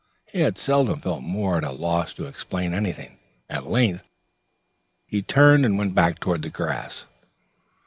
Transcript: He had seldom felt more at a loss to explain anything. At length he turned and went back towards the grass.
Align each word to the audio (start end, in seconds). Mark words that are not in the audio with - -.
He 0.25 0.39
had 0.39 0.57
seldom 0.57 0.99
felt 0.99 1.21
more 1.21 1.57
at 1.59 1.63
a 1.63 1.69
loss 1.69 2.11
to 2.13 2.25
explain 2.25 2.73
anything. 2.73 3.19
At 3.51 3.67
length 3.69 4.03
he 5.05 5.21
turned 5.21 5.63
and 5.63 5.77
went 5.77 5.93
back 5.93 6.19
towards 6.19 6.41
the 6.41 6.49
grass. 6.49 7.05